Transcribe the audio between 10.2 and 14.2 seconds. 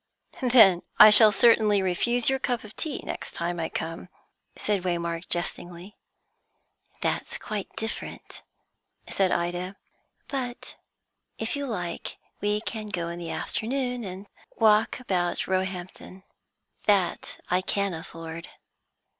"But if you like, we can go in the afternoon,